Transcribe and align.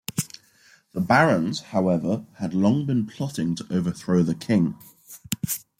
The 0.93 0.99
barons, 0.99 1.59
however, 1.59 2.25
had 2.39 2.55
long 2.55 2.87
been 2.87 3.05
plotting 3.05 3.53
to 3.57 3.67
overthrow 3.69 4.23
the 4.23 4.33
king. 4.33 4.73